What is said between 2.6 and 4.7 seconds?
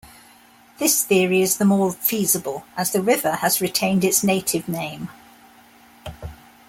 as the river has retained its native